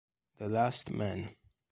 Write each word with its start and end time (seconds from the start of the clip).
The 0.39 0.47
Last 0.49 0.89
Man 0.89 1.35